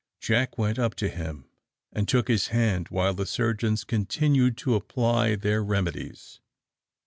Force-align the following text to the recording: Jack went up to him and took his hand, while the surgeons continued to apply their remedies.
Jack 0.19 0.57
went 0.57 0.79
up 0.79 0.95
to 0.95 1.09
him 1.09 1.45
and 1.93 2.07
took 2.07 2.27
his 2.27 2.47
hand, 2.47 2.87
while 2.89 3.13
the 3.13 3.27
surgeons 3.27 3.83
continued 3.83 4.57
to 4.57 4.73
apply 4.73 5.35
their 5.35 5.63
remedies. 5.63 6.39